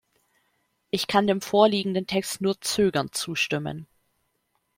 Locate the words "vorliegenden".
1.41-2.07